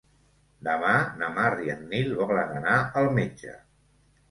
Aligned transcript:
Demà 0.67 0.93
na 1.19 1.29
Mar 1.35 1.51
i 1.67 1.73
en 1.75 1.85
Nil 1.93 2.11
volen 2.23 2.57
anar 2.63 2.81
al 3.05 3.13
metge. 3.21 3.57